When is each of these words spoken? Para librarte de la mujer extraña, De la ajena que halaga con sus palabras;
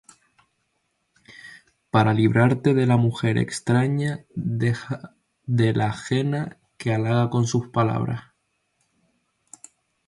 Para 1.91 2.11
librarte 2.15 2.73
de 2.73 2.87
la 2.87 2.97
mujer 2.97 3.37
extraña, 3.37 4.25
De 4.33 5.73
la 5.75 5.89
ajena 5.89 6.57
que 6.79 6.91
halaga 6.95 7.29
con 7.29 7.45
sus 7.45 7.67
palabras; 7.67 8.23